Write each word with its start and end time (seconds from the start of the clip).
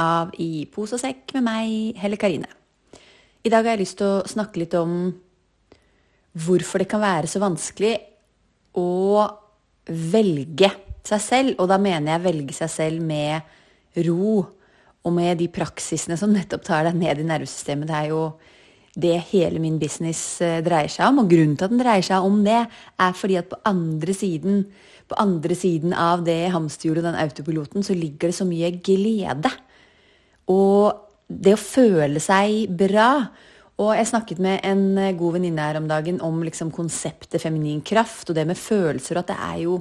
av 0.00 0.32
I 0.40 0.66
pose 0.72 0.96
og 0.96 1.02
sekk 1.02 1.34
med 1.36 1.46
meg, 1.46 1.98
Helle 1.98 2.18
Karine. 2.20 2.50
I 3.44 3.50
dag 3.52 3.64
har 3.64 3.76
jeg 3.76 3.84
lyst 3.84 3.98
til 4.00 4.18
å 4.18 4.26
snakke 4.28 4.62
litt 4.62 4.74
om 4.78 5.12
hvorfor 6.38 6.82
det 6.82 6.90
kan 6.90 7.02
være 7.02 7.30
så 7.30 7.40
vanskelig 7.42 7.94
å 8.78 9.24
velge 9.88 10.70
seg 11.06 11.22
selv. 11.22 11.56
Og 11.58 11.70
da 11.70 11.78
mener 11.80 12.14
jeg 12.14 12.26
velge 12.26 12.56
seg 12.56 12.72
selv 12.72 13.04
med 13.04 14.04
ro 14.06 14.44
og 15.06 15.14
med 15.14 15.38
de 15.40 15.48
praksisene 15.52 16.18
som 16.20 16.32
nettopp 16.34 16.66
tar 16.66 16.88
deg 16.88 16.98
ned 16.98 17.22
i 17.22 17.26
nervesystemet. 17.26 17.88
Det 17.88 17.96
er 17.96 18.10
jo 18.12 18.22
det 18.98 19.14
hele 19.30 19.62
min 19.62 19.78
business 19.78 20.40
eh, 20.42 20.58
dreier 20.64 20.90
seg 20.92 21.06
om. 21.08 21.22
Og 21.22 21.30
grunnen 21.30 21.56
til 21.56 21.68
at 21.68 21.74
den 21.74 21.82
dreier 21.82 22.04
seg 22.04 22.26
om 22.26 22.42
det, 22.46 22.64
er 22.98 23.16
fordi 23.16 23.38
at 23.40 23.48
på 23.50 23.60
andre 23.68 24.14
siden, 24.16 24.64
på 25.08 25.18
andre 25.22 25.56
siden 25.56 25.94
av 25.94 26.26
det 26.26 26.50
hamsterhjulet, 26.54 27.06
den 27.06 27.20
autopiloten, 27.22 27.86
så 27.86 27.96
ligger 27.96 28.32
det 28.32 28.38
så 28.40 28.48
mye 28.48 28.72
glede. 28.82 29.54
Og 30.48 31.08
det 31.28 31.54
å 31.54 31.60
føle 31.60 32.20
seg 32.22 32.72
bra. 32.72 33.10
Og 33.78 33.92
jeg 33.94 34.08
snakket 34.10 34.40
med 34.42 34.64
en 34.66 34.82
eh, 34.98 35.14
god 35.18 35.36
venninne 35.36 35.68
her 35.68 35.78
om 35.78 35.86
dagen 35.90 36.18
om 36.24 36.40
liksom 36.42 36.72
konseptet 36.74 37.42
feminin 37.42 37.84
kraft 37.86 38.30
og 38.30 38.38
det 38.38 38.46
med 38.48 38.58
følelser. 38.58 39.18
Og 39.18 39.22
at 39.22 39.32
det 39.32 39.38
er 39.38 39.62
jo 39.66 39.78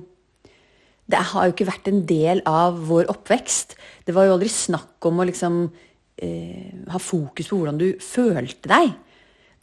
Det 1.07 1.21
har 1.23 1.45
jo 1.47 1.53
ikke 1.53 1.69
vært 1.69 1.85
en 1.87 2.01
del 2.03 2.41
av 2.43 2.81
vår 2.89 3.07
oppvekst. 3.07 3.77
Det 4.03 4.11
var 4.11 4.25
jo 4.27 4.33
aldri 4.35 4.49
snakk 4.51 5.05
om 5.07 5.21
å 5.21 5.25
liksom 5.29 5.61
eh, 6.19 6.73
ha 6.91 6.99
fokus 6.99 7.47
på 7.47 7.55
hvordan 7.55 7.79
du 7.79 7.93
følte 8.03 8.67
deg. 8.67 8.91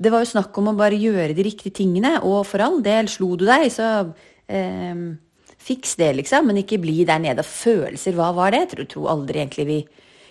Det 0.00 0.08
var 0.10 0.24
jo 0.24 0.30
snakk 0.30 0.56
om 0.56 0.70
å 0.72 0.78
bare 0.78 0.96
gjøre 0.96 1.36
de 1.36 1.44
riktige 1.44 1.76
tingene, 1.76 2.16
og 2.24 2.46
for 2.48 2.64
all 2.64 2.80
del, 2.82 3.10
slo 3.12 3.36
du 3.36 3.44
deg, 3.44 3.68
så 3.70 4.08
eh, 4.48 5.04
fiks 5.68 5.94
det, 6.00 6.14
liksom. 6.22 6.48
Men 6.48 6.62
ikke 6.62 6.80
bli 6.80 7.04
der 7.04 7.20
nede. 7.20 7.44
Følelser, 7.44 8.16
hva 8.16 8.32
var 8.32 8.56
det? 8.56 8.64
Jeg 8.64 8.72
tror, 8.72 8.88
tror 8.94 9.12
aldri 9.12 9.44
egentlig 9.44 9.68
vi 9.68 9.78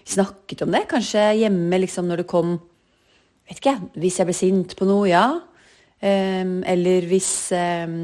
snakket 0.06 0.66
om 0.66 0.74
det. 0.74 0.86
Kanskje 0.92 1.30
hjemme 1.42 1.80
liksom 1.84 2.10
når 2.10 2.24
det 2.24 2.32
kom 2.32 2.60
Vet 3.44 3.60
ikke, 3.60 3.74
hvis 4.00 4.22
jeg 4.22 4.28
ble 4.30 4.34
sint 4.38 4.74
på 4.80 4.86
noe, 4.88 5.04
ja. 5.10 5.26
Um, 6.00 6.62
eller 6.64 7.04
hvis 7.10 7.52
um, 7.52 7.98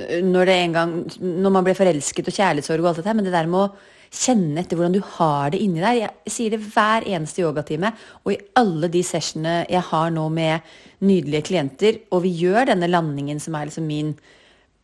Når 0.00 0.48
det 0.48 0.54
en 0.56 0.74
gang 0.76 0.94
Når 1.20 1.52
man 1.52 1.64
ble 1.64 1.74
forelsket 1.76 2.28
og 2.28 2.36
kjærlighetssorg 2.36 2.80
og 2.80 2.88
alt 2.90 3.02
dette, 3.02 3.14
men 3.16 3.26
det 3.28 3.34
der 3.34 3.50
med 3.52 3.66
å 3.66 3.90
kjenne 4.12 4.60
etter 4.60 4.76
hvordan 4.76 4.92
du 4.92 5.00
har 5.16 5.52
det 5.52 5.60
inni 5.64 5.80
der. 5.80 6.02
Jeg 6.02 6.32
sier 6.34 6.52
det 6.52 6.60
hver 6.74 7.06
eneste 7.08 7.40
yogatime, 7.44 7.92
og 8.24 8.34
i 8.34 8.40
alle 8.60 8.90
de 8.92 9.00
sessionene 9.06 9.62
jeg 9.72 9.84
har 9.88 10.12
nå 10.12 10.26
med 10.32 10.74
nydelige 11.08 11.46
klienter, 11.48 12.00
og 12.12 12.24
vi 12.26 12.34
gjør 12.42 12.68
denne 12.68 12.90
landingen 12.90 13.40
som 13.42 13.56
er 13.56 13.70
liksom 13.70 13.88
min 13.88 14.12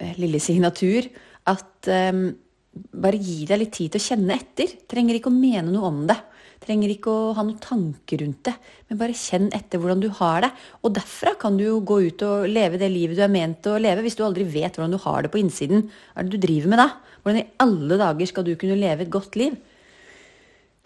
eh, 0.00 0.14
lille 0.16 0.40
signatur, 0.40 1.10
at 1.48 1.90
um, 1.92 2.24
bare 2.72 3.20
gi 3.20 3.42
deg 3.48 3.60
litt 3.60 3.74
tid 3.76 3.92
til 3.92 4.00
å 4.00 4.06
kjenne 4.06 4.40
etter. 4.40 4.74
Trenger 4.88 5.18
ikke 5.18 5.32
å 5.32 5.36
mene 5.36 5.68
noe 5.68 5.92
om 5.92 6.02
det. 6.08 6.18
Trenger 6.58 6.90
ikke 6.90 7.12
å 7.12 7.32
ha 7.36 7.44
noen 7.46 7.60
tanker 7.62 8.22
rundt 8.24 8.42
det, 8.48 8.54
men 8.88 8.98
bare 9.00 9.16
kjenn 9.16 9.46
etter 9.54 9.78
hvordan 9.80 10.02
du 10.02 10.08
har 10.18 10.42
det. 10.42 10.50
Og 10.82 10.94
derfra 10.96 11.36
kan 11.38 11.58
du 11.58 11.64
jo 11.64 11.78
gå 11.86 12.00
ut 12.08 12.24
og 12.26 12.48
leve 12.50 12.80
det 12.80 12.90
livet 12.92 13.18
du 13.18 13.22
er 13.24 13.32
ment 13.32 13.68
å 13.70 13.76
leve, 13.80 14.02
hvis 14.04 14.18
du 14.18 14.24
aldri 14.26 14.46
vet 14.48 14.74
hvordan 14.74 14.96
du 14.96 15.00
har 15.04 15.24
det 15.24 15.32
på 15.34 15.40
innsiden. 15.40 15.86
Hva 16.12 16.22
er 16.22 16.28
det 16.28 16.34
du 16.34 16.46
driver 16.46 16.74
med 16.74 16.82
da? 16.82 16.88
Hvordan 17.22 17.40
i 17.40 17.48
alle 17.64 18.00
dager 18.02 18.30
skal 18.30 18.46
du 18.46 18.54
kunne 18.58 18.80
leve 18.80 19.06
et 19.06 19.14
godt 19.14 19.38
liv? 19.38 19.54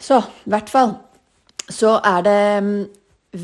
Så, 0.03 0.19
i 0.19 0.53
hvert 0.53 0.71
fall, 0.73 0.97
så 1.73 1.97
er 2.05 2.25
det 2.27 2.39
mm, 2.67 2.79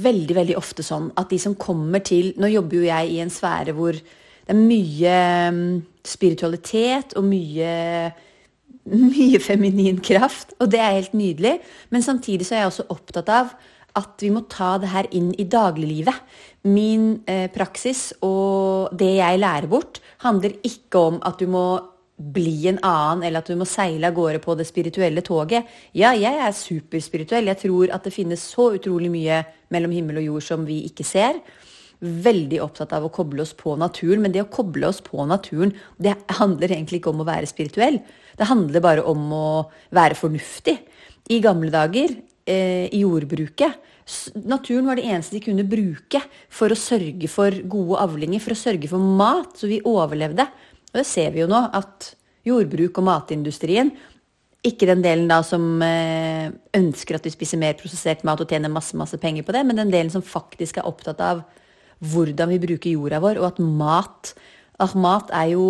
veldig, 0.04 0.38
veldig 0.42 0.56
ofte 0.58 0.84
sånn 0.84 1.10
at 1.16 1.30
de 1.32 1.38
som 1.40 1.56
kommer 1.58 2.02
til 2.04 2.32
Nå 2.36 2.50
jobber 2.50 2.80
jo 2.80 2.88
jeg 2.88 3.12
i 3.14 3.20
en 3.22 3.32
sfære 3.32 3.74
hvor 3.76 3.96
det 3.96 4.54
er 4.54 4.58
mye 4.58 5.14
mm, 5.54 5.68
spiritualitet 6.08 7.14
og 7.20 7.26
mye 7.28 7.70
mye 9.14 9.40
feminin 9.42 10.00
kraft, 10.04 10.54
og 10.58 10.70
det 10.72 10.80
er 10.82 10.96
helt 10.98 11.16
nydelig. 11.16 11.58
Men 11.90 12.04
samtidig 12.04 12.48
så 12.48 12.56
er 12.56 12.64
jeg 12.64 12.72
også 12.72 12.88
opptatt 12.94 13.32
av 13.32 13.52
at 13.98 14.22
vi 14.22 14.30
må 14.30 14.44
ta 14.50 14.76
det 14.78 14.90
her 14.92 15.08
inn 15.16 15.30
i 15.40 15.46
dagliglivet. 15.48 16.16
Min 16.68 17.22
eh, 17.26 17.46
praksis 17.50 18.10
og 18.22 18.92
det 18.98 19.14
jeg 19.18 19.40
lærer 19.40 19.68
bort, 19.70 20.02
handler 20.24 20.58
ikke 20.66 21.06
om 21.10 21.22
at 21.26 21.40
du 21.40 21.48
må 21.50 21.66
bli 22.18 22.66
en 22.66 22.80
annen, 22.82 23.22
eller 23.26 23.42
at 23.42 23.50
du 23.50 23.54
må 23.58 23.66
seile 23.68 24.10
av 24.10 24.16
gårde 24.16 24.40
på 24.42 24.56
det 24.58 24.66
spirituelle 24.66 25.22
toget. 25.22 25.68
Ja, 25.94 26.10
jeg 26.18 26.34
er 26.42 26.54
superspirituell. 26.56 27.46
Jeg 27.46 27.62
tror 27.62 27.94
at 27.94 28.06
det 28.06 28.14
finnes 28.14 28.42
så 28.42 28.72
utrolig 28.74 29.10
mye 29.12 29.44
mellom 29.74 29.94
himmel 29.94 30.18
og 30.18 30.26
jord 30.26 30.46
som 30.48 30.66
vi 30.66 30.80
ikke 30.88 31.06
ser 31.06 31.38
veldig 32.04 32.60
opptatt 32.62 32.92
av 32.94 33.06
å 33.06 33.12
koble 33.12 33.42
oss 33.42 33.54
på 33.58 33.74
naturen. 33.80 34.22
Men 34.24 34.34
det 34.34 34.44
å 34.44 34.50
koble 34.52 34.88
oss 34.90 35.00
på 35.04 35.24
naturen, 35.28 35.74
det 35.98 36.14
handler 36.38 36.72
egentlig 36.72 37.00
ikke 37.00 37.12
om 37.12 37.24
å 37.24 37.28
være 37.28 37.50
spirituell. 37.50 38.00
Det 38.38 38.48
handler 38.48 38.84
bare 38.84 39.04
om 39.08 39.28
å 39.34 39.50
være 39.94 40.18
fornuftig. 40.18 40.78
I 41.28 41.40
gamle 41.44 41.70
dager, 41.74 42.14
eh, 42.46 42.88
i 42.88 43.02
jordbruket, 43.02 43.74
naturen 44.48 44.86
var 44.86 44.96
det 44.96 45.04
eneste 45.04 45.36
de 45.36 45.44
kunne 45.44 45.68
bruke 45.68 46.22
for 46.48 46.68
å 46.72 46.78
sørge 46.78 47.28
for 47.28 47.50
gode 47.50 47.98
avlinger, 48.00 48.40
for 48.40 48.52
å 48.52 48.62
sørge 48.62 48.88
for 48.88 48.98
mat, 48.98 49.52
så 49.58 49.68
vi 49.68 49.82
overlevde. 49.82 50.46
Og 50.92 50.94
det 50.94 51.06
ser 51.06 51.32
vi 51.32 51.40
jo 51.40 51.46
nå, 51.50 51.68
at 51.74 52.14
jordbruk 52.46 52.96
og 52.98 53.04
matindustrien 53.04 53.92
ikke 54.66 54.88
den 54.90 55.04
delen 55.04 55.28
da 55.30 55.38
som 55.46 55.82
eh, 55.84 56.50
ønsker 56.74 57.18
at 57.18 57.26
vi 57.26 57.30
spiser 57.30 57.60
mer 57.60 57.76
prosessert 57.78 58.24
mat 58.26 58.40
og 58.42 58.50
tjener 58.50 58.72
masse, 58.72 58.96
masse 58.98 59.18
penger 59.20 59.46
på 59.46 59.54
det, 59.54 59.62
men 59.66 59.78
den 59.78 59.92
delen 59.92 60.10
som 60.10 60.24
faktisk 60.24 60.80
er 60.80 60.88
opptatt 60.88 61.20
av 61.22 61.44
hvordan 61.98 62.52
vi 62.52 62.62
bruker 62.62 62.94
jorda 62.94 63.20
vår, 63.22 63.40
og 63.42 63.52
at 63.52 63.60
mat 63.62 64.34
at 64.78 64.94
mat 64.94 65.30
er 65.34 65.52
jo 65.56 65.68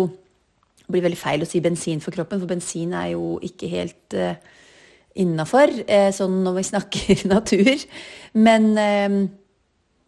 det 0.89 0.95
blir 0.95 1.05
veldig 1.05 1.21
feil 1.21 1.43
å 1.45 1.49
si 1.49 1.61
bensin 1.61 1.99
for 2.01 2.15
kroppen, 2.15 2.39
for 2.41 2.49
bensin 2.49 2.95
er 2.97 3.11
jo 3.11 3.35
ikke 3.45 3.67
helt 3.69 4.15
uh, 4.17 4.33
innafor 5.21 5.69
uh, 5.83 6.09
sånn 6.15 6.39
når 6.45 6.55
vi 6.55 6.63
snakker 6.71 7.21
natur. 7.29 7.83
Men 8.33 8.71
uh, 8.73 9.19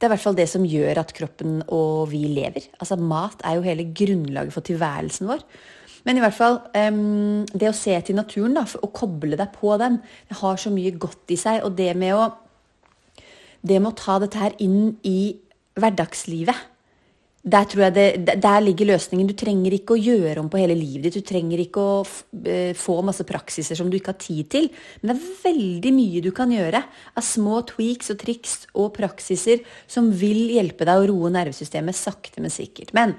det 0.01 0.07
er 0.07 0.09
i 0.09 0.13
hvert 0.15 0.23
fall 0.23 0.39
det 0.39 0.47
som 0.49 0.65
gjør 0.65 1.03
at 1.03 1.13
kroppen 1.13 1.59
og 1.69 2.09
vi 2.09 2.23
lever. 2.33 2.65
Altså 2.81 2.97
Mat 2.97 3.45
er 3.45 3.59
jo 3.59 3.67
hele 3.67 3.85
grunnlaget 3.93 4.55
for 4.55 4.65
tilværelsen 4.65 5.29
vår. 5.29 5.45
Men 6.09 6.17
i 6.17 6.23
hvert 6.23 6.33
fall, 6.33 6.57
um, 6.73 7.43
det 7.53 7.69
å 7.69 7.77
se 7.77 7.93
til 8.01 8.17
naturen 8.17 8.57
da, 8.57 8.65
og 8.81 8.93
koble 8.97 9.37
deg 9.37 9.53
på 9.53 9.75
den, 9.77 9.99
det 10.31 10.39
har 10.39 10.57
så 10.57 10.73
mye 10.73 10.95
godt 10.97 11.29
i 11.29 11.37
seg. 11.37 11.61
Og 11.67 11.77
det 11.77 11.91
med 11.93 12.17
å, 12.17 12.25
det 13.61 13.77
med 13.77 13.91
å 13.91 13.99
ta 14.01 14.17
dette 14.23 14.41
her 14.41 14.57
inn 14.65 14.95
i 15.05 15.35
hverdagslivet. 15.79 16.67
Der, 17.41 17.65
det, 17.89 18.37
der 18.37 18.59
ligger 18.61 18.91
løsningen. 18.91 19.25
Du 19.31 19.33
trenger 19.33 19.73
ikke 19.73 19.95
å 19.95 20.01
gjøre 20.01 20.43
om 20.43 20.49
på 20.51 20.59
hele 20.61 20.75
livet 20.77 21.07
ditt. 21.07 21.23
Du 21.23 21.25
trenger 21.25 21.63
ikke 21.63 21.81
å 21.81 21.95
eh, 22.45 22.75
få 22.77 22.99
masse 23.05 23.25
praksiser 23.25 23.79
som 23.79 23.89
du 23.89 23.97
ikke 23.97 24.13
har 24.13 24.19
tid 24.21 24.51
til. 24.53 24.69
Men 25.01 25.09
det 25.09 25.15
er 25.15 25.39
veldig 25.47 25.93
mye 25.95 26.21
du 26.21 26.29
kan 26.37 26.53
gjøre 26.53 26.83
av 27.17 27.25
små 27.25 27.63
tweaks 27.71 28.13
og 28.13 28.21
triks 28.21 28.55
og 28.75 28.91
praksiser 28.99 29.65
som 29.89 30.11
vil 30.13 30.53
hjelpe 30.53 30.85
deg 30.85 31.01
å 31.01 31.09
roe 31.09 31.33
nervesystemet 31.33 31.97
sakte, 31.97 32.45
men 32.45 32.53
sikkert. 32.53 32.93
Men 32.97 33.17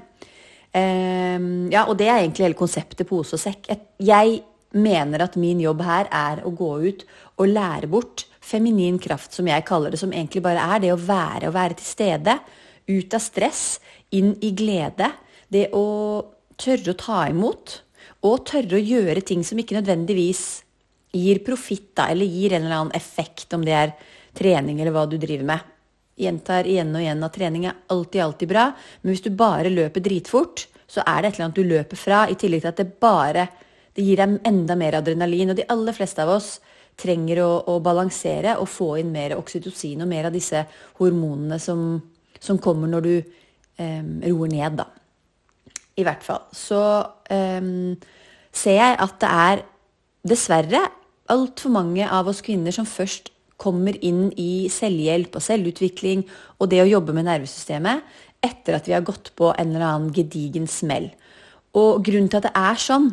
eh, 0.71 1.51
Ja, 1.75 1.89
og 1.89 1.99
det 1.99 2.07
er 2.07 2.21
egentlig 2.21 2.47
hele 2.47 2.63
konseptet 2.63 3.11
pose 3.11 3.35
og 3.35 3.43
sekk. 3.43 3.73
Jeg 3.99 4.43
mener 4.73 5.27
at 5.27 5.35
min 5.41 5.61
jobb 5.61 5.83
her 5.85 6.07
er 6.15 6.47
å 6.47 6.55
gå 6.55 6.77
ut 6.87 7.03
og 7.43 7.51
lære 7.51 7.91
bort 7.91 8.29
feminin 8.43 8.99
kraft, 9.03 9.33
som 9.37 9.49
jeg 9.49 9.65
kaller 9.69 9.93
det, 9.93 10.01
som 10.03 10.13
egentlig 10.13 10.43
bare 10.45 10.65
er 10.75 10.83
det 10.83 10.93
å 10.93 11.01
være 11.01 11.49
og 11.49 11.57
være 11.57 11.79
til 11.79 11.89
stede. 11.89 12.37
Ut 12.91 13.15
av 13.15 13.23
stress, 13.23 13.65
inn 14.13 14.35
i 14.43 14.53
glede. 14.57 15.09
Det 15.53 15.69
å 15.77 15.87
tørre 16.61 16.93
å 16.93 16.99
ta 16.99 17.25
imot, 17.31 17.79
og 18.27 18.45
tørre 18.51 18.79
å 18.79 18.83
gjøre 18.83 19.25
ting 19.27 19.43
som 19.47 19.59
ikke 19.59 19.79
nødvendigvis 19.79 20.45
gir 21.13 21.43
profitt, 21.45 21.93
eller 21.99 22.29
gir 22.29 22.55
en 22.57 22.67
eller 22.67 22.79
annen 22.79 22.97
effekt, 22.97 23.51
om 23.55 23.65
det 23.67 23.77
er 23.77 23.95
trening 24.37 24.81
eller 24.81 24.95
hva 24.95 25.07
du 25.09 25.19
driver 25.21 25.49
med. 25.53 25.71
Gjentar 26.23 26.69
igjen 26.69 26.93
og 26.95 27.03
igjen 27.03 27.25
at 27.25 27.35
trening 27.37 27.67
er 27.69 27.81
alltid, 27.93 28.21
alltid 28.25 28.51
bra, 28.53 28.69
men 29.03 29.13
hvis 29.13 29.25
du 29.25 29.33
bare 29.37 29.73
løper 29.73 30.05
dritfort, 30.05 30.67
så 30.89 31.05
er 31.09 31.23
det 31.23 31.31
et 31.31 31.37
eller 31.37 31.49
annet 31.49 31.61
du 31.61 31.69
løper 31.69 32.01
fra, 32.01 32.25
i 32.29 32.37
tillegg 32.39 32.65
til 32.65 32.73
at 32.73 32.81
det 32.81 33.01
bare 33.01 33.47
det 33.93 34.05
gir 34.07 34.21
deg 34.21 34.39
enda 34.49 34.77
mer 34.79 34.99
adrenalin. 35.01 35.53
Og 35.53 35.59
de 35.59 35.69
aller 35.73 35.97
fleste 35.97 36.25
av 36.25 36.33
oss 36.33 36.55
trenger 36.99 37.43
å, 37.43 37.51
å, 37.73 37.79
balansere 37.83 38.57
og 38.61 38.71
få 38.71 38.95
inn 39.01 39.13
mer 39.15 39.37
oksytocin 39.39 40.05
og 40.05 40.11
mer 40.11 40.29
av 40.29 40.35
disse 40.35 40.65
hormonene 41.01 41.59
som, 41.63 41.97
som 42.39 42.61
kommer 42.63 42.91
når 42.91 43.07
du 43.07 43.15
eh, 43.17 44.03
roer 44.29 44.53
ned, 44.53 44.81
da. 44.83 44.89
I 45.99 46.07
hvert 46.07 46.25
fall. 46.25 46.47
Så 46.57 46.81
eh, 47.33 47.61
ser 48.53 48.79
jeg 48.79 48.99
at 49.05 49.19
det 49.21 49.33
er 49.47 49.65
dessverre 50.33 50.83
altfor 51.33 51.73
mange 51.75 52.07
av 52.07 52.29
oss 52.31 52.43
kvinner 52.45 52.75
som 52.75 52.89
først 52.89 53.33
kommer 53.63 53.97
inn 54.03 54.31
i 54.41 54.69
selvhjelp 54.73 55.39
og 55.39 55.45
selvutvikling 55.45 56.25
og 56.59 56.71
det 56.73 56.83
å 56.83 56.91
jobbe 56.91 57.15
med 57.15 57.29
nervesystemet 57.29 58.03
etter 58.43 58.77
at 58.79 58.89
vi 58.89 58.95
har 58.97 59.05
gått 59.07 59.31
på 59.39 59.53
en 59.53 59.71
eller 59.71 59.87
annen 59.87 60.15
gedigen 60.15 60.67
smell. 60.71 61.13
Og 61.79 62.03
grunnen 62.05 62.29
til 62.31 62.41
at 62.41 62.49
det 62.49 62.57
er 62.59 62.81
sånn, 62.83 63.13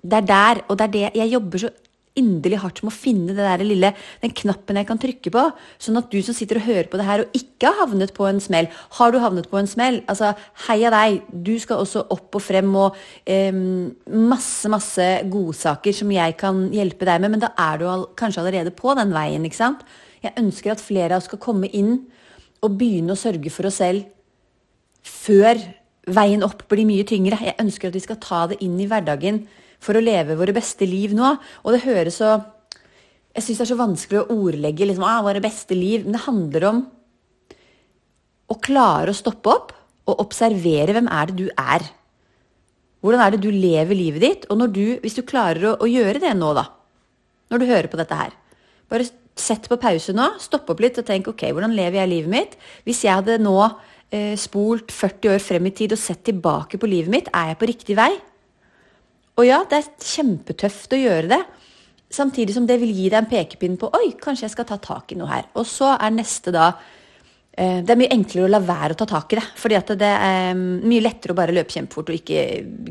det 0.00 0.22
er 0.22 0.28
der, 0.30 0.62
og 0.68 0.78
det 0.80 0.86
er 0.86 0.94
det 0.94 1.04
jeg 1.20 1.34
jobber 1.34 1.64
så 1.66 1.70
inderlig 2.18 2.58
hardt 2.62 2.80
med 2.82 2.90
å 2.90 2.96
finne 2.96 3.34
det 3.36 3.44
der 3.44 3.62
lille, 3.64 3.92
den 4.22 4.34
knappen 4.36 4.78
jeg 4.80 4.88
kan 4.88 5.00
trykke 5.00 5.32
på, 5.34 5.44
sånn 5.82 6.00
at 6.00 6.10
du 6.10 6.18
som 6.26 6.36
sitter 6.36 6.58
og 6.58 6.66
hører 6.66 6.90
på 6.90 6.98
det 7.00 7.06
her 7.06 7.24
og 7.24 7.36
ikke 7.38 7.70
har 7.70 7.78
havnet 7.84 8.12
på 8.16 8.26
en 8.26 8.40
smell 8.42 8.68
Har 8.98 9.12
du 9.12 9.20
havnet 9.22 9.48
på 9.50 9.60
en 9.60 9.68
smell? 9.70 10.00
Altså, 10.10 10.32
heia 10.66 10.90
deg! 10.94 11.20
Du 11.30 11.52
skal 11.62 11.82
også 11.84 12.04
opp 12.10 12.36
og 12.38 12.44
frem 12.44 12.70
og 12.78 12.98
eh, 13.24 13.54
masse, 13.54 14.70
masse 14.72 15.08
godsaker 15.30 15.96
som 15.96 16.12
jeg 16.14 16.36
kan 16.40 16.66
hjelpe 16.74 17.08
deg 17.08 17.22
med, 17.22 17.36
men 17.36 17.44
da 17.44 17.52
er 17.58 17.80
du 17.80 17.86
all, 17.90 18.06
kanskje 18.18 18.42
allerede 18.44 18.74
på 18.74 18.94
den 18.98 19.14
veien, 19.14 19.44
ikke 19.46 19.60
sant? 19.60 19.84
Jeg 20.24 20.36
ønsker 20.40 20.74
at 20.74 20.84
flere 20.84 21.14
av 21.14 21.22
oss 21.22 21.30
skal 21.30 21.40
komme 21.40 21.70
inn 21.70 21.94
og 22.60 22.74
begynne 22.80 23.14
å 23.14 23.20
sørge 23.20 23.52
for 23.52 23.70
oss 23.70 23.78
selv 23.80 24.08
før 25.06 25.60
veien 26.10 26.44
opp 26.44 26.66
blir 26.68 26.88
mye 26.88 27.06
tyngre. 27.08 27.38
Jeg 27.40 27.58
ønsker 27.62 27.88
at 27.88 27.96
vi 27.96 28.04
skal 28.04 28.20
ta 28.20 28.44
det 28.50 28.60
inn 28.64 28.76
i 28.80 28.88
hverdagen 28.90 29.44
for 29.80 29.96
å 29.96 30.04
leve 30.04 30.38
våre 30.38 30.54
beste 30.56 30.88
liv 30.88 31.14
nå. 31.16 31.34
Og 31.64 31.76
det 31.76 31.84
høres 31.88 32.20
så 32.22 32.38
Jeg 33.30 33.44
syns 33.46 33.60
det 33.60 33.62
er 33.62 33.70
så 33.70 33.78
vanskelig 33.78 34.18
å 34.24 34.36
ordlegge 34.42 34.88
liksom, 34.88 35.04
ah, 35.06 35.20
våre 35.22 35.38
beste 35.38 35.76
liv. 35.78 36.02
Men 36.02 36.16
det 36.16 36.24
handler 36.24 36.64
om 36.66 36.80
å 38.50 38.56
klare 38.58 39.12
å 39.12 39.16
stoppe 39.16 39.52
opp 39.52 39.70
og 40.10 40.22
observere 40.24 40.96
hvem 40.96 41.06
er 41.14 41.30
det 41.30 41.36
du 41.38 41.46
er. 41.54 41.84
Hvordan 43.00 43.22
er 43.22 43.34
det 43.34 43.44
du 43.44 43.52
lever 43.54 43.96
livet 43.96 44.24
ditt? 44.24 44.48
Og 44.50 44.66
du, 44.74 44.98
hvis 45.04 45.16
du 45.16 45.22
klarer 45.22 45.70
å, 45.70 45.76
å, 45.78 45.88
gjøre 45.88 46.20
det 46.22 46.32
nå, 46.36 46.50
da, 46.58 46.66
når 47.52 47.62
du 47.62 47.70
hører 47.70 47.90
på 47.92 48.00
dette 48.00 48.18
her 48.18 48.36
Bare 48.90 49.06
sett 49.38 49.68
på 49.70 49.78
pause 49.80 50.12
nå, 50.12 50.26
stopp 50.42 50.72
opp 50.72 50.80
litt 50.82 50.98
og 50.98 51.06
tenk 51.06 51.30
ok, 51.30 51.46
hvordan 51.54 51.72
lever 51.76 52.00
jeg 52.00 52.10
livet 52.10 52.32
mitt? 52.32 52.56
Hvis 52.82 53.04
jeg 53.06 53.14
hadde 53.20 53.38
nå 53.40 53.54
eh, 53.62 54.34
spolt 54.34 54.90
40 54.90 55.36
år 55.36 55.44
frem 55.44 55.68
i 55.70 55.72
tid 55.78 55.94
og 55.94 56.02
sett 56.02 56.24
tilbake 56.26 56.80
på 56.82 56.90
livet 56.90 57.14
mitt, 57.14 57.30
er 57.30 57.52
jeg 57.52 57.60
på 57.60 57.68
riktig 57.70 57.96
vei? 57.96 58.10
Og 59.40 59.46
ja, 59.48 59.62
det 59.64 59.78
er 59.80 59.90
kjempetøft 60.04 60.92
å 60.92 61.00
gjøre 61.00 61.28
det. 61.30 61.40
Samtidig 62.12 62.52
som 62.56 62.66
det 62.68 62.76
vil 62.82 62.90
gi 62.92 63.08
deg 63.08 63.22
en 63.22 63.28
pekepinn 63.30 63.78
på 63.80 63.88
oi, 63.96 64.10
kanskje 64.20 64.48
jeg 64.48 64.54
skal 64.56 64.66
ta 64.68 64.76
tak 64.82 65.14
i 65.14 65.16
noe 65.18 65.30
her. 65.30 65.46
Og 65.56 65.64
så 65.68 65.94
er 65.94 66.12
neste 66.12 66.52
da 66.52 66.72
eh, 67.54 67.80
Det 67.80 67.94
er 67.94 68.00
mye 68.00 68.12
enklere 68.12 68.48
å 68.48 68.50
la 68.50 68.60
være 68.60 68.96
å 68.96 68.98
ta 69.00 69.06
tak 69.08 69.32
i 69.32 69.38
det. 69.38 69.46
fordi 69.62 69.78
at 69.78 69.92
det 70.00 70.10
er 70.10 70.50
mm, 70.58 70.82
mye 70.90 71.04
lettere 71.06 71.32
å 71.32 71.38
bare 71.38 71.54
løpe 71.56 71.72
kjempefort 71.72 72.10
og 72.10 72.18
ikke 72.18 72.42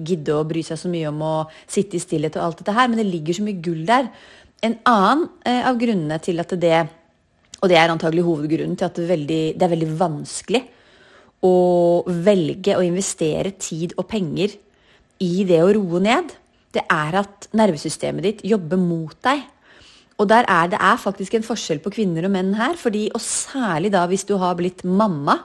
gidde 0.07 0.37
å 0.37 0.47
bry 0.47 0.63
seg 0.65 0.79
så 0.79 0.89
mye 0.89 1.11
om 1.11 1.21
å 1.21 1.33
sitte 1.67 1.99
i 1.99 2.01
stillhet 2.01 2.39
og 2.39 2.45
alt 2.45 2.63
dette 2.63 2.77
her. 2.79 2.87
Men 2.87 3.03
det 3.03 3.09
ligger 3.11 3.37
så 3.37 3.45
mye 3.45 3.61
gull 3.67 3.83
der. 3.85 4.09
En 4.65 4.79
annen 4.89 5.27
eh, 5.45 5.61
av 5.67 5.77
grunnene 5.83 6.17
til 6.23 6.41
at 6.41 6.55
det 6.57 6.79
Og 7.59 7.67
det 7.67 7.75
er 7.75 7.91
antagelig 7.91 8.23
hovedgrunnen 8.23 8.77
til 8.79 8.87
at 8.87 8.95
det 8.95 9.03
er 9.03 9.13
veldig, 9.13 9.43
det 9.59 9.65
er 9.65 9.75
veldig 9.75 9.91
vanskelig 9.99 10.63
å 11.43 11.55
velge 12.07 12.75
å 12.75 12.83
investere 12.83 13.51
tid 13.59 13.93
og 13.99 14.07
penger 14.07 14.55
i 15.19 15.43
det 15.47 15.59
å 15.63 15.71
roe 15.75 15.99
ned, 16.03 16.31
det 16.75 16.83
er 16.85 17.21
at 17.23 17.49
nervesystemet 17.57 18.25
ditt 18.25 18.43
jobber 18.45 18.79
mot 18.81 19.15
deg. 19.25 19.45
Og 20.19 20.27
der 20.27 20.45
er 20.51 20.67
det 20.71 20.79
er 20.83 20.99
faktisk 20.99 21.37
en 21.37 21.47
forskjell 21.47 21.79
på 21.83 21.93
kvinner 21.95 22.27
og 22.27 22.33
menn 22.33 22.53
her. 22.53 22.75
fordi, 22.75 23.09
Og 23.13 23.21
særlig 23.21 23.91
da 23.91 24.05
hvis 24.07 24.27
du 24.27 24.37
har 24.37 24.55
blitt 24.55 24.83
mamma, 24.83 25.39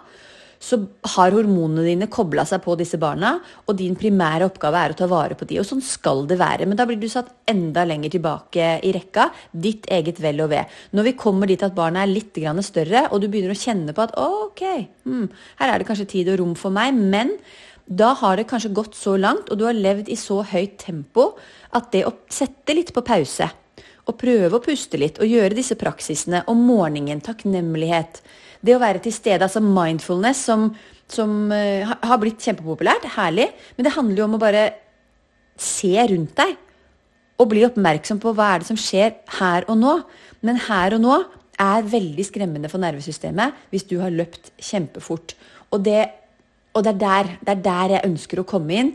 så 0.65 0.79
har 1.15 1.35
hormonene 1.35 1.85
dine 1.85 2.07
kobla 2.09 2.45
seg 2.49 2.63
på 2.65 2.77
disse 2.81 2.97
barna, 3.01 3.35
og 3.69 3.77
din 3.77 3.97
primære 3.99 4.47
oppgave 4.49 4.81
er 4.81 4.95
å 4.95 4.97
ta 4.97 5.09
vare 5.11 5.37
på 5.37 5.45
de, 5.51 5.59
og 5.61 5.67
sånn 5.69 5.83
skal 5.85 6.25
det 6.31 6.39
være. 6.41 6.65
Men 6.67 6.79
da 6.79 6.87
blir 6.89 6.97
du 7.01 7.09
satt 7.11 7.29
enda 7.51 7.85
lenger 7.85 8.15
tilbake 8.15 8.79
i 8.81 8.95
rekka. 8.97 9.29
Ditt 9.53 9.89
eget 9.93 10.23
vel 10.25 10.41
og 10.41 10.51
ve. 10.55 10.63
Når 10.97 11.11
vi 11.11 11.17
kommer 11.21 11.51
dit 11.51 11.63
at 11.63 11.77
barna 11.77 12.05
er 12.05 12.13
litt 12.13 12.33
større, 12.65 13.09
og 13.13 13.21
du 13.21 13.29
begynner 13.29 13.53
å 13.53 13.61
kjenne 13.61 13.93
på 13.93 14.07
at 14.07 14.17
ok, 14.17 14.65
hmm, 15.05 15.29
her 15.61 15.69
er 15.69 15.79
det 15.79 15.87
kanskje 15.87 16.09
tid 16.09 16.33
og 16.33 16.41
rom 16.41 16.55
for 16.55 16.71
meg, 16.71 16.95
men 16.95 17.37
da 17.85 18.15
har 18.17 18.39
det 18.39 18.47
kanskje 18.49 18.73
gått 18.77 18.97
så 18.97 19.17
langt, 19.21 19.51
og 19.51 19.61
du 19.61 19.67
har 19.67 19.77
levd 19.77 20.09
i 20.09 20.17
så 20.17 20.41
høyt 20.47 20.79
tempo 20.81 21.35
at 21.77 21.91
det 21.93 22.05
å 22.09 22.15
sette 22.33 22.77
litt 22.77 22.95
på 22.97 23.05
pause, 23.05 23.51
og 24.05 24.19
prøve 24.21 24.57
å 24.57 24.63
puste 24.65 25.01
litt 25.01 25.21
og 25.21 25.29
gjøre 25.29 25.57
disse 25.57 25.77
praksisene 25.81 26.43
om 26.53 26.61
morgenen, 26.65 27.23
takknemlighet, 27.25 28.21
det 28.65 28.77
å 28.77 28.81
være 28.81 29.03
til 29.05 29.13
stede, 29.13 29.45
altså 29.45 29.61
mindfulness, 29.65 30.41
som, 30.49 30.71
som 31.11 31.53
uh, 31.53 31.95
har 32.05 32.21
blitt 32.21 32.41
kjempepopulært, 32.45 33.09
herlig, 33.17 33.51
men 33.77 33.89
det 33.89 33.95
handler 33.97 34.23
jo 34.23 34.29
om 34.29 34.37
å 34.39 34.43
bare 34.43 34.67
se 35.61 35.95
rundt 36.11 36.35
deg 36.41 36.57
og 37.41 37.51
bli 37.51 37.65
oppmerksom 37.67 38.21
på 38.23 38.33
hva 38.37 38.53
er 38.55 38.63
det 38.63 38.69
som 38.71 38.79
skjer 38.79 39.17
her 39.41 39.67
og 39.71 39.79
nå. 39.81 39.95
Men 40.47 40.61
her 40.69 40.97
og 40.97 41.03
nå 41.03 41.17
er 41.61 41.87
veldig 41.87 42.27
skremmende 42.27 42.71
for 42.71 42.83
nervesystemet 42.83 43.67
hvis 43.73 43.87
du 43.91 43.97
har 44.03 44.15
løpt 44.15 44.53
kjempefort. 44.63 45.35
Og 45.75 45.83
det 45.87 46.03
og 46.75 46.83
det 46.85 46.95
er, 46.95 46.99
der, 47.01 47.35
det 47.41 47.53
er 47.55 47.61
der 47.65 47.95
jeg 47.97 48.09
ønsker 48.11 48.41
å 48.43 48.49
komme 48.49 48.79
inn. 48.81 48.91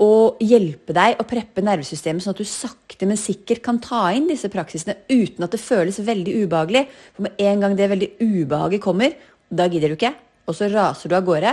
Og 0.00 0.40
hjelpe 0.40 0.94
deg 0.96 1.18
å 1.20 1.26
preppe 1.28 1.60
nervesystemet, 1.64 2.24
sånn 2.24 2.32
at 2.32 2.40
du 2.40 2.48
sakte, 2.48 3.04
men 3.08 3.20
sikkert 3.20 3.60
kan 3.66 3.80
ta 3.84 4.06
inn 4.16 4.30
disse 4.30 4.48
praksisene 4.52 4.96
uten 5.10 5.44
at 5.44 5.52
det 5.52 5.60
føles 5.60 6.00
veldig 6.06 6.38
ubehagelig. 6.46 6.86
For 7.16 7.26
med 7.26 7.42
en 7.44 7.66
gang 7.66 7.76
det 7.76 7.90
veldig 7.92 8.10
ubehaget 8.22 8.84
kommer, 8.84 9.12
da 9.52 9.68
gidder 9.68 9.92
du 9.92 9.98
ikke. 9.98 10.14
Og 10.48 10.56
så 10.56 10.70
raser 10.72 11.12
du 11.12 11.18
av 11.18 11.26
gårde. 11.28 11.52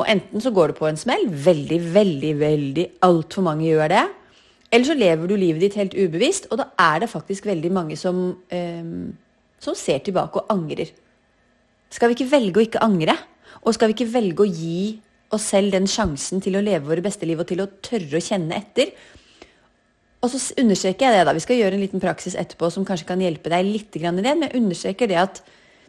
Og 0.00 0.06
enten 0.12 0.44
så 0.44 0.52
går 0.52 0.72
du 0.72 0.80
på 0.80 0.88
en 0.90 1.00
smell, 1.00 1.24
veldig, 1.28 1.80
veldig, 1.96 2.34
veldig 2.40 2.86
altfor 3.08 3.48
mange 3.48 3.68
gjør 3.68 3.92
det. 3.92 4.04
Eller 4.70 4.86
så 4.86 4.96
lever 4.96 5.28
du 5.28 5.34
livet 5.40 5.64
ditt 5.64 5.80
helt 5.80 5.96
ubevisst, 5.96 6.46
og 6.52 6.60
da 6.60 6.68
er 6.78 7.02
det 7.02 7.10
faktisk 7.10 7.48
veldig 7.48 7.72
mange 7.74 7.96
som, 7.98 8.36
eh, 8.52 8.84
som 9.58 9.74
ser 9.74 10.04
tilbake 10.04 10.40
og 10.40 10.52
angrer. 10.52 10.92
Skal 11.90 12.08
vi 12.08 12.20
ikke 12.20 12.30
velge 12.30 12.60
å 12.60 12.66
ikke 12.68 12.84
angre? 12.84 13.16
Og 13.64 13.76
skal 13.76 13.90
vi 13.90 13.96
ikke 13.98 14.12
velge 14.12 14.44
å 14.44 14.48
gi 14.48 14.82
oss 15.30 15.46
selv 15.52 15.74
den 15.74 15.86
sjansen 15.90 16.42
til 16.42 16.56
å 16.58 16.64
leve 16.64 16.88
våre 16.88 17.04
beste 17.04 17.28
liv 17.28 17.40
og 17.40 17.48
til 17.50 17.62
å 17.62 17.68
tørre 17.84 18.18
å 18.18 18.24
kjenne 18.24 18.56
etter? 18.56 18.92
Og 20.20 20.32
så 20.32 20.40
understreker 20.60 21.06
jeg 21.06 21.16
det, 21.16 21.24
da. 21.28 21.34
Vi 21.36 21.44
skal 21.44 21.60
gjøre 21.60 21.78
en 21.78 21.84
liten 21.84 22.02
praksis 22.02 22.36
etterpå 22.36 22.68
som 22.72 22.84
kanskje 22.88 23.08
kan 23.08 23.22
hjelpe 23.24 23.52
deg 23.52 23.64
litt 23.64 23.96
i 23.96 24.02
det, 24.02 24.12
men 24.12 24.44
jeg 24.44 24.56
understreker 24.58 25.08
det 25.08 25.20
at 25.20 25.40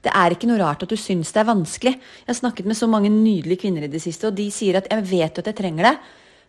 det 0.01 0.13
er 0.17 0.33
ikke 0.33 0.47
noe 0.49 0.61
rart 0.61 0.85
at 0.85 0.89
du 0.89 0.97
syns 0.97 1.33
det 1.33 1.41
er 1.43 1.49
vanskelig. 1.49 1.93
Jeg 1.93 2.29
har 2.29 2.39
snakket 2.39 2.69
med 2.69 2.79
så 2.79 2.87
mange 2.89 3.11
nydelige 3.13 3.65
kvinner 3.65 3.85
i 3.85 3.91
det 3.91 4.01
siste, 4.01 4.31
og 4.31 4.37
de 4.37 4.47
sier 4.51 4.79
at 4.79 4.87
'jeg 4.89 5.03
vet 5.11 5.39
at 5.39 5.45
jeg 5.45 5.55
trenger 5.55 5.83
det', 5.85 5.99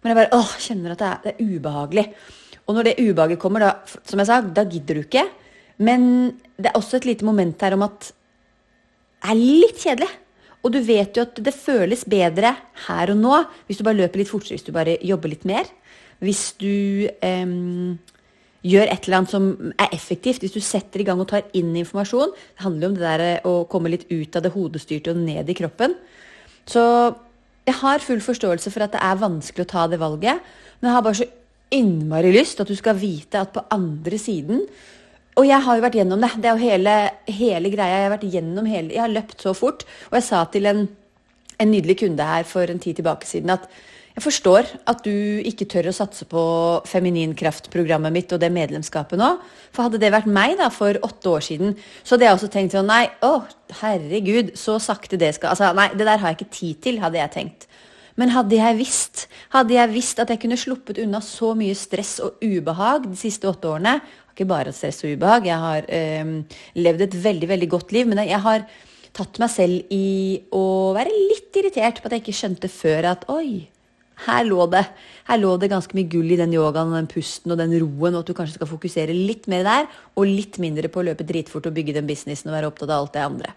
men 0.03 0.11
jeg 0.11 0.17
bare 0.17 0.39
åh, 0.39 0.53
kjenner 0.59 0.93
at 0.93 0.99
det 0.99 1.09
er, 1.09 1.19
det 1.25 1.35
er 1.35 1.45
ubehagelig. 1.45 2.07
Og 2.67 2.75
når 2.75 2.83
det 2.83 3.01
ubehaget 3.03 3.39
kommer, 3.39 3.61
da, 3.61 3.71
som 4.05 4.19
jeg 4.19 4.27
sa, 4.27 4.41
da 4.41 4.65
gidder 4.65 4.95
du 4.95 5.03
ikke. 5.03 5.27
Men 5.79 6.03
det 6.57 6.71
er 6.71 6.79
også 6.79 6.97
et 6.97 7.05
lite 7.05 7.25
moment 7.25 7.61
her 7.61 7.75
om 7.75 7.83
at 7.83 8.13
det 9.23 9.31
er 9.31 9.39
litt 9.39 9.79
kjedelig. 9.79 10.11
Og 10.63 10.71
du 10.75 10.79
vet 10.87 11.17
jo 11.17 11.25
at 11.27 11.39
det 11.43 11.55
føles 11.57 12.05
bedre 12.07 12.55
her 12.87 13.13
og 13.13 13.19
nå 13.19 13.39
hvis 13.67 13.81
du 13.81 13.87
bare 13.87 13.99
løper 13.99 14.23
litt 14.23 14.31
fortere, 14.31 14.55
hvis 14.57 14.67
du 14.67 14.75
bare 14.75 14.99
jobber 15.03 15.33
litt 15.33 15.47
mer. 15.49 15.67
Hvis 16.23 16.53
du 16.61 17.09
um, 17.19 17.99
gjør 18.63 18.87
et 18.87 19.09
eller 19.09 19.19
annet 19.19 19.33
som 19.33 19.49
er 19.75 19.95
effektivt, 19.95 20.45
hvis 20.45 20.55
du 20.55 20.63
setter 20.63 21.03
i 21.03 21.07
gang 21.09 21.21
og 21.21 21.29
tar 21.33 21.49
inn 21.59 21.75
informasjon. 21.81 22.31
Det 22.55 22.63
handler 22.63 22.87
jo 22.87 22.93
om 22.93 22.97
det 22.99 23.07
der 23.09 23.25
eh, 23.27 23.49
å 23.49 23.67
komme 23.71 23.91
litt 23.91 24.07
ut 24.13 24.39
av 24.39 24.47
det 24.47 24.55
hodestyrte 24.55 25.15
og 25.15 25.23
ned 25.25 25.51
i 25.51 25.59
kroppen. 25.59 25.97
Så 26.71 26.83
jeg 27.67 27.79
har 27.81 28.03
full 28.03 28.23
forståelse 28.23 28.71
for 28.75 28.87
at 28.87 28.95
det 28.95 29.03
er 29.03 29.23
vanskelig 29.23 29.67
å 29.67 29.73
ta 29.73 29.87
det 29.91 29.99
valget, 30.03 30.43
men 30.79 30.91
jeg 30.91 30.97
har 30.97 31.07
bare 31.07 31.21
så 31.21 31.31
innmari 31.73 32.33
lyst 32.35 32.61
at 32.63 32.71
du 32.71 32.77
skal 32.79 32.99
vite 33.01 33.41
at 33.41 33.53
på 33.55 33.65
andre 33.73 34.19
siden 34.21 34.67
og 35.33 35.47
jeg 35.49 35.65
har 35.65 35.79
jo 35.79 35.85
vært 35.85 35.97
gjennom 35.97 36.21
det. 36.21 36.33
Det 36.43 36.51
er 36.51 36.59
jo 36.59 36.67
hele, 36.67 36.97
hele 37.39 37.71
greia. 37.73 38.03
Jeg 38.03 38.05
har 38.05 38.13
vært 38.13 38.27
hele, 38.29 38.93
jeg 38.93 39.01
har 39.01 39.13
løpt 39.13 39.41
så 39.41 39.55
fort. 39.57 39.87
Og 40.11 40.19
jeg 40.19 40.27
sa 40.27 40.43
til 40.53 40.69
en, 40.69 40.85
en 41.57 41.73
nydelig 41.73 42.03
kunde 42.03 42.27
her 42.29 42.45
for 42.49 42.69
en 42.69 42.83
tid 42.83 43.01
tilbake 43.01 43.29
siden 43.29 43.55
at 43.55 43.65
jeg 44.13 44.27
forstår 44.27 44.67
at 44.93 45.01
du 45.07 45.41
ikke 45.49 45.65
tør 45.73 45.89
å 45.89 45.95
satse 45.97 46.27
på 46.29 46.43
Femininkraft-programmet 46.85 48.13
mitt 48.13 48.33
og 48.37 48.43
det 48.43 48.51
medlemskapet 48.53 49.17
nå. 49.17 49.31
For 49.73 49.87
hadde 49.87 50.03
det 50.03 50.11
vært 50.13 50.29
meg 50.29 50.59
da 50.61 50.69
for 50.75 50.99
åtte 51.01 51.33
år 51.33 51.47
siden, 51.47 51.79
så 52.05 52.15
hadde 52.15 52.29
jeg 52.29 52.37
også 52.37 52.51
tenkt 52.53 52.77
sånn 52.77 52.91
Nei, 52.93 53.07
å 53.25 53.39
herregud, 53.81 54.53
så 54.59 54.77
sakte 54.85 55.17
det 55.17 55.33
skal 55.39 55.55
Altså, 55.55 55.73
nei, 55.77 55.89
det 55.97 56.05
der 56.05 56.21
har 56.21 56.35
jeg 56.35 56.43
ikke 56.43 56.59
tid 56.59 56.83
til, 56.85 57.01
hadde 57.01 57.23
jeg 57.23 57.35
tenkt. 57.39 57.67
Men 58.21 58.35
hadde 58.35 58.59
jeg 58.59 58.77
visst 58.77 59.27
hadde 59.55 59.73
jeg 59.79 59.93
visst 59.95 60.21
at 60.21 60.31
jeg 60.33 60.43
kunne 60.43 60.61
sluppet 60.61 61.01
unna 61.01 61.23
så 61.25 61.55
mye 61.57 61.77
stress 61.77 62.19
og 62.25 62.43
ubehag 62.45 63.09
de 63.09 63.17
siste 63.17 63.49
åtte 63.49 63.71
årene, 63.71 63.99
ikke 64.33 64.49
bare 64.49 64.73
stress 64.75 65.03
og 65.05 65.13
ubehag. 65.15 65.51
Jeg 65.51 65.61
har 65.67 65.91
eh, 65.93 66.33
levd 66.81 67.07
et 67.09 67.19
veldig, 67.27 67.51
veldig 67.53 67.71
godt 67.77 67.93
liv. 67.95 68.09
Men 68.09 68.25
jeg 68.25 68.41
har 68.45 68.67
tatt 69.13 69.39
meg 69.43 69.53
selv 69.53 69.93
i 69.93 70.41
å 70.57 70.65
være 70.97 71.13
litt 71.13 71.61
irritert 71.61 72.01
på 72.01 72.09
at 72.09 72.17
jeg 72.17 72.25
ikke 72.25 72.39
skjønte 72.41 72.73
før 72.73 73.11
at 73.13 73.27
oi, 73.33 73.69
her 74.27 74.45
lå 74.47 74.67
det. 74.71 74.83
Her 75.29 75.41
lå 75.41 75.57
det 75.61 75.71
ganske 75.73 75.97
mye 75.97 76.11
gull 76.11 76.33
i 76.35 76.39
den 76.39 76.55
yogaen 76.55 76.93
og 76.93 76.99
den 76.99 77.11
pusten 77.11 77.55
og 77.55 77.59
den 77.61 77.75
roen, 77.81 78.15
og 78.15 78.23
at 78.23 78.31
du 78.31 78.37
kanskje 78.37 78.59
skal 78.59 78.71
fokusere 78.71 79.17
litt 79.17 79.49
mer 79.51 79.67
der, 79.67 79.91
og 80.17 80.29
litt 80.29 80.59
mindre 80.63 80.91
på 80.93 81.03
å 81.03 81.07
løpe 81.11 81.27
dritfort 81.27 81.69
og 81.69 81.77
bygge 81.77 81.97
den 81.99 82.09
businessen 82.09 82.51
og 82.51 82.57
være 82.57 82.71
opptatt 82.71 82.91
av 82.91 83.03
alt 83.03 83.17
det 83.17 83.27
andre. 83.27 83.55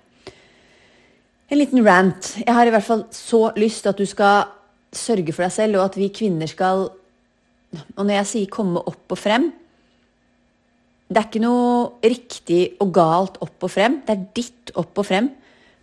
En 1.45 1.59
liten 1.59 1.83
rant. 1.85 2.31
Jeg 2.41 2.57
har 2.57 2.65
i 2.65 2.73
hvert 2.73 2.87
fall 2.87 3.05
så 3.13 3.41
lyst 3.59 3.83
til 3.85 3.93
at 3.93 4.01
du 4.01 4.07
skal 4.09 4.47
sørge 4.95 5.35
for 5.35 5.45
deg 5.45 5.53
selv, 5.53 5.79
og 5.79 5.91
at 5.91 5.99
vi 5.99 6.13
kvinner 6.13 6.49
skal 6.49 6.89
Og 7.75 8.05
når 8.05 8.13
jeg 8.21 8.27
sier 8.29 8.51
komme 8.53 8.79
opp 8.87 9.11
og 9.11 9.17
frem, 9.19 9.49
Det 11.05 11.19
er 11.19 11.27
ikke 11.27 11.43
noe 11.43 11.73
riktig 12.01 12.61
og 12.81 12.93
galt 12.95 13.35
opp 13.45 13.67
og 13.67 13.71
frem. 13.71 13.99
Det 14.05 14.13
er 14.15 14.27
ditt 14.37 14.71
opp 14.73 15.01
og 15.01 15.05
frem. 15.05 15.29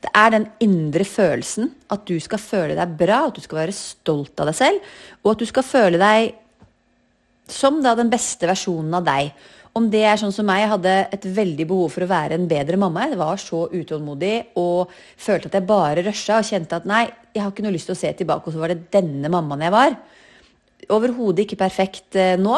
Det 0.02 0.11
er 0.19 0.33
den 0.35 0.49
indre 0.64 1.07
følelsen 1.07 1.71
at 1.95 2.07
du 2.09 2.17
skal 2.23 2.43
føle 2.43 2.75
deg 2.75 2.97
bra, 2.99 3.29
at 3.29 3.37
du 3.37 3.43
skal 3.45 3.61
være 3.61 3.76
stolt 3.76 4.41
av 4.43 4.50
deg 4.50 4.59
selv, 4.59 4.95
og 5.23 5.35
at 5.35 5.43
du 5.45 5.47
skal 5.47 5.67
føle 5.67 6.00
deg 6.02 6.33
som 7.52 7.79
da 7.85 7.95
den 7.99 8.11
beste 8.11 8.49
versjonen 8.50 8.97
av 8.99 9.07
deg. 9.07 9.31
Om 9.79 9.87
det 9.93 10.02
er 10.05 10.19
sånn 10.21 10.35
som 10.35 10.45
meg, 10.49 10.64
jeg 10.64 10.73
hadde 10.75 10.95
et 11.17 11.29
veldig 11.38 11.67
behov 11.71 11.95
for 11.95 12.05
å 12.05 12.11
være 12.11 12.37
en 12.37 12.49
bedre 12.50 12.76
mamma. 12.81 13.07
Jeg 13.09 13.21
var 13.21 13.38
så 13.41 13.62
utålmodig 13.73 14.35
og 14.61 14.91
følte 14.93 15.49
at 15.49 15.57
jeg 15.57 15.69
bare 15.71 16.05
rusha 16.05 16.41
og 16.43 16.49
kjente 16.50 16.76
at 16.76 16.88
nei, 16.88 17.07
jeg 17.33 17.45
har 17.45 17.55
ikke 17.55 17.64
noe 17.64 17.73
lyst 17.73 17.88
til 17.88 17.97
å 17.97 18.02
se 18.02 18.11
tilbake, 18.19 18.50
og 18.50 18.57
så 18.57 18.61
var 18.61 18.75
det 18.75 18.91
denne 18.93 19.31
mammaen 19.33 19.64
jeg 19.64 19.73
var. 19.73 19.97
Overhodet 20.90 21.44
ikke 21.44 21.60
perfekt 21.60 22.16
eh, 22.18 22.34
nå, 22.40 22.56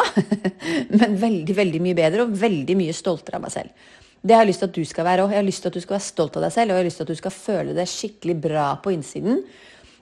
men 1.01 1.19
veldig, 1.21 1.57
veldig 1.57 1.83
mye 1.85 1.99
bedre 1.99 2.25
og 2.25 2.33
veldig 2.41 2.77
mye 2.79 2.95
stoltere 2.97 3.37
av 3.37 3.45
meg 3.45 3.53
selv. 3.53 3.91
Det 4.25 4.33
har 4.33 4.47
jeg 4.47 4.55
lyst 4.55 4.63
til 4.65 4.71
at 4.71 4.79
du 4.79 4.89
skal 4.89 5.05
være 5.05 5.25
òg. 5.27 5.33
Jeg 5.35 5.43
har 5.43 5.45
lyst 5.45 5.61
til 5.61 5.69
at 5.69 5.77
du 5.77 5.83
skal 5.85 5.99
være 5.99 6.07
stolt 6.07 6.37
av 6.39 6.47
deg 6.47 6.53
selv, 6.55 6.71
og 6.71 6.79
jeg 6.79 6.81
har 6.81 6.89
lyst 6.89 7.01
til 7.01 7.05
at 7.05 7.13
du 7.13 7.19
skal 7.19 7.35
føle 7.37 7.75
deg 7.77 7.91
skikkelig 7.93 8.37
bra 8.47 8.69
på 8.81 8.95
innsiden. 8.95 9.43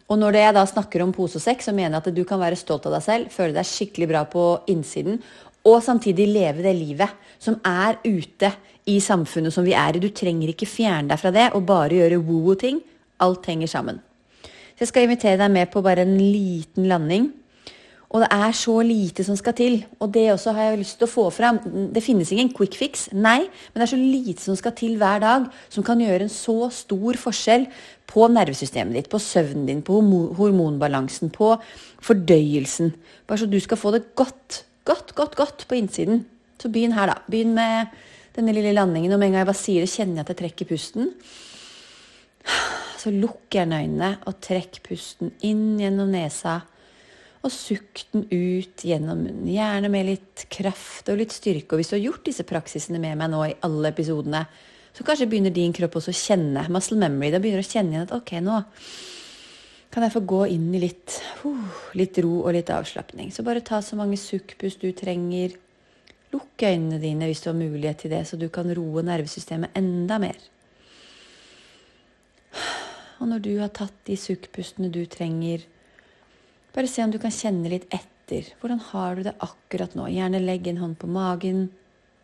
Og 0.06 0.20
når 0.20 0.38
jeg 0.38 0.54
da 0.54 0.62
snakker 0.68 1.02
om 1.02 1.14
pose 1.16 1.40
og 1.40 1.42
sekk, 1.42 1.64
så 1.64 1.74
mener 1.74 1.96
jeg 1.96 2.04
at 2.04 2.14
du 2.14 2.22
kan 2.28 2.38
være 2.38 2.58
stolt 2.60 2.86
av 2.86 2.94
deg 2.94 3.02
selv, 3.02 3.32
føle 3.34 3.56
deg 3.56 3.66
skikkelig 3.66 4.08
bra 4.12 4.22
på 4.30 4.44
innsiden, 4.70 5.18
og 5.66 5.82
samtidig 5.82 6.28
leve 6.30 6.62
det 6.62 6.74
livet 6.74 7.18
som 7.42 7.58
er 7.66 7.98
ute 8.04 8.50
i 8.90 8.96
samfunnet 9.02 9.54
som 9.54 9.66
vi 9.66 9.74
er 9.78 9.98
i. 9.98 10.02
Du 10.02 10.10
trenger 10.14 10.50
ikke 10.54 10.70
fjerne 10.70 11.10
deg 11.10 11.22
fra 11.22 11.34
det 11.34 11.50
og 11.56 11.66
bare 11.66 11.98
gjøre 11.98 12.22
woo-woo-ting. 12.22 12.80
Alt 13.22 13.46
henger 13.50 13.70
sammen. 13.70 14.00
Så 14.42 14.86
jeg 14.86 14.90
skal 14.90 15.06
invitere 15.06 15.38
deg 15.38 15.54
med 15.54 15.70
på 15.70 15.82
bare 15.84 16.06
en 16.06 16.16
liten 16.18 16.88
landing 16.90 17.30
og 18.12 18.21
det 18.21 18.28
er 18.28 18.52
så 18.52 18.75
lite 18.85 19.25
som 19.25 19.37
skal 19.40 19.54
til. 19.57 19.78
Og 20.04 20.11
det 20.12 20.26
også 20.35 20.52
har 20.52 20.66
jeg 20.69 20.83
lyst 20.83 20.99
til 21.00 21.09
å 21.09 21.12
få 21.12 21.25
fram. 21.33 21.59
Det 21.95 22.02
finnes 22.04 22.28
ingen 22.35 22.50
quick 22.52 22.76
fix, 22.76 23.07
nei, 23.16 23.38
men 23.47 23.81
det 23.81 23.87
er 23.87 23.92
så 23.95 24.00
lite 24.00 24.45
som 24.45 24.59
skal 24.59 24.75
til 24.76 24.99
hver 25.00 25.23
dag 25.23 25.47
som 25.73 25.87
kan 25.87 26.00
gjøre 26.00 26.26
en 26.26 26.33
så 26.33 26.69
stor 26.76 27.16
forskjell 27.23 27.64
på 28.12 28.26
nervesystemet 28.28 28.99
ditt, 28.99 29.09
på 29.09 29.21
søvnen 29.23 29.64
din, 29.71 29.81
på 29.87 29.97
hormonbalansen, 30.37 31.33
på 31.33 31.54
fordøyelsen. 32.04 32.92
Bare 33.25 33.40
så 33.40 33.49
du 33.49 33.57
skal 33.64 33.81
få 33.81 33.95
det 33.97 34.04
godt, 34.19 34.66
godt, 34.85 35.14
godt, 35.16 35.38
godt 35.38 35.64
på 35.71 35.78
innsiden. 35.81 36.26
Så 36.61 36.69
begynn 36.69 36.92
her, 36.92 37.14
da. 37.14 37.23
Begynn 37.33 37.57
med 37.57 37.95
denne 38.37 38.52
lille 38.52 38.75
landingen. 38.76 39.14
Og 39.14 39.23
med 39.23 39.31
en 39.31 39.38
gang 39.38 39.47
jeg 39.47 39.50
bare 39.54 39.62
sier 39.62 39.87
det, 39.87 39.92
kjenner 39.95 40.21
jeg 40.21 40.26
at 40.26 40.35
jeg 40.35 40.40
trekker 40.42 40.69
pusten. 40.69 41.09
Så 43.00 43.11
lukk 43.11 43.49
gjerne 43.57 43.81
øynene 43.81 44.12
og 44.28 44.37
trekk 44.45 44.83
pusten 44.85 45.33
inn 45.49 45.81
gjennom 45.81 46.12
nesa 46.12 46.61
og 47.42 47.50
sukk 47.50 48.04
den 48.12 48.26
ut 48.30 48.84
gjennom 48.87 49.25
munnen. 49.25 49.49
Gjerne 49.50 49.90
med 49.90 50.06
litt 50.06 50.44
kraft 50.52 51.08
og 51.11 51.18
litt 51.18 51.34
styrke. 51.34 51.75
Og 51.75 51.80
hvis 51.80 51.90
du 51.90 51.96
har 51.96 52.04
gjort 52.04 52.26
disse 52.28 52.46
praksisene 52.46 53.00
med 53.02 53.18
meg 53.18 53.32
nå 53.32 53.40
i 53.49 53.56
alle 53.66 53.90
episodene, 53.90 54.44
så 54.92 55.06
kanskje 55.06 55.26
begynner 55.30 55.54
din 55.54 55.75
kropp 55.75 55.96
også 55.99 56.12
å 56.12 56.20
kjenne 56.20 56.66
muscle 56.70 57.00
memory. 57.00 57.32
Da 57.32 57.40
begynner 57.42 57.64
du 57.64 57.66
å 57.66 57.72
kjenne 57.72 57.96
igjen 57.96 58.06
at 58.06 58.14
ok, 58.14 58.37
nå 58.44 58.61
kan 59.92 60.06
jeg 60.06 60.14
få 60.14 60.22
gå 60.25 60.40
inn 60.54 60.70
i 60.72 60.80
litt, 60.80 61.18
uh, 61.42 61.82
litt 61.99 62.16
ro 62.25 62.38
og 62.44 62.54
litt 62.56 62.70
avslapning. 62.72 63.32
Så 63.34 63.44
bare 63.44 63.64
ta 63.64 63.82
så 63.84 63.99
mange 63.99 64.16
sukkpust 64.20 64.84
du 64.84 64.92
trenger. 64.96 65.58
Lukk 66.32 66.64
øynene 66.64 67.00
dine 67.02 67.28
hvis 67.28 67.42
du 67.44 67.50
har 67.50 67.58
mulighet 67.58 68.04
til 68.04 68.14
det, 68.14 68.22
så 68.28 68.38
du 68.40 68.46
kan 68.52 68.70
roe 68.72 69.04
nervesystemet 69.04 69.75
enda 69.76 70.16
mer. 70.22 70.38
Og 73.20 73.28
når 73.28 73.44
du 73.44 73.52
har 73.61 73.72
tatt 73.75 73.99
de 74.08 74.16
sukkpustene 74.18 74.88
du 74.92 75.04
trenger, 75.11 75.66
bare 76.72 76.88
se 76.88 77.04
om 77.04 77.12
du 77.12 77.18
kan 77.20 77.32
kjenne 77.34 77.70
litt 77.72 77.88
etter. 77.92 78.48
Hvordan 78.60 78.80
har 78.90 79.16
du 79.16 79.26
det 79.26 79.34
akkurat 79.44 79.94
nå? 79.98 80.08
Gjerne 80.08 80.40
legg 80.40 80.68
en 80.70 80.80
hånd 80.80 80.98
på 81.00 81.10
magen, 81.10 81.66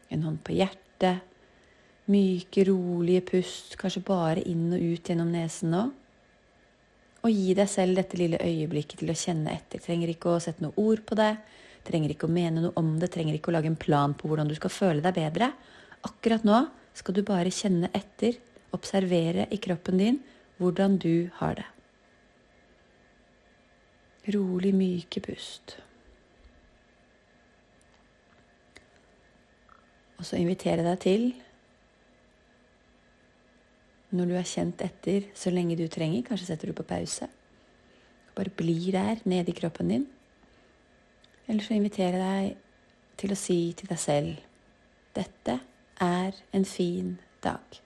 en 0.09 0.25
hånd 0.25 0.41
på 0.45 0.57
hjertet. 0.57 1.25
Myke, 2.09 2.65
rolige 2.65 3.27
pust, 3.29 3.77
kanskje 3.81 4.05
bare 4.09 4.45
inn 4.49 4.71
og 4.73 4.81
ut 4.81 5.11
gjennom 5.11 5.29
nesen 5.33 5.75
nå. 5.75 5.85
Og 7.27 7.35
gi 7.35 7.53
deg 7.59 7.69
selv 7.69 7.99
dette 7.99 8.17
lille 8.17 8.41
øyeblikket 8.41 9.03
til 9.03 9.13
å 9.13 9.19
kjenne 9.19 9.53
etter. 9.53 9.83
Trenger 9.85 10.15
ikke 10.15 10.33
å 10.33 10.41
sette 10.41 10.65
noe 10.65 10.77
ord 10.81 11.05
på 11.05 11.19
det. 11.19 11.35
Trenger 11.85 12.15
ikke 12.15 12.29
å 12.29 12.33
mene 12.33 12.65
noe 12.65 12.77
om 12.81 12.95
det. 13.03 13.11
Trenger 13.13 13.37
ikke 13.37 13.53
å 13.53 13.59
lage 13.59 13.69
en 13.69 13.81
plan 13.81 14.17
på 14.17 14.31
hvordan 14.31 14.49
du 14.49 14.57
skal 14.57 14.73
føle 14.73 15.05
deg 15.05 15.19
bedre. 15.19 15.53
Akkurat 16.09 16.47
nå 16.47 16.63
skal 16.97 17.19
du 17.19 17.25
bare 17.27 17.53
kjenne 17.53 17.91
etter, 17.93 18.39
observere 18.73 19.49
i 19.53 19.61
kroppen 19.61 20.01
din 20.01 20.23
hvordan 20.59 20.97
du 21.03 21.29
har 21.39 21.59
det 21.59 21.69
rolig, 24.35 24.73
myke 24.77 25.23
pust. 25.25 25.77
Og 30.19 30.27
så 30.27 30.41
inviterer 30.41 30.83
jeg 30.83 30.89
deg 30.89 31.03
til, 31.05 31.29
når 34.19 34.31
du 34.31 34.35
har 34.39 34.49
kjent 34.49 34.83
etter 34.83 35.29
så 35.37 35.53
lenge 35.53 35.77
du 35.79 35.87
trenger, 35.93 36.25
kanskje 36.27 36.51
setter 36.51 36.71
du 36.71 36.79
på 36.79 36.87
pause, 36.89 37.29
bare 38.35 38.55
blir 38.57 38.93
der 38.97 39.23
nede 39.29 39.53
i 39.53 39.59
kroppen 39.59 39.93
din. 39.93 40.07
Eller 41.49 41.65
så 41.65 41.77
inviterer 41.77 42.19
jeg 42.19 42.53
deg 42.53 42.65
til 43.19 43.35
å 43.35 43.39
si 43.39 43.61
til 43.77 43.91
deg 43.91 44.01
selv 44.01 44.45
dette 45.19 45.59
er 46.01 46.37
en 46.53 46.65
fin 46.65 47.19
dag. 47.43 47.81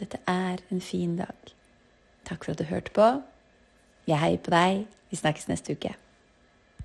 Dette 0.00 0.18
er 0.26 0.62
en 0.70 0.80
fin 0.80 1.16
dag. 1.16 1.52
Takk 2.24 2.44
for 2.44 2.54
at 2.54 2.58
du 2.58 2.64
hørte 2.64 2.94
på. 2.96 3.08
Jeg 4.10 4.18
heier 4.18 4.40
på 4.42 4.50
deg. 4.50 4.86
Vi 5.10 5.18
snakkes 5.18 5.46
neste 5.50 5.76
uke. 5.78 5.94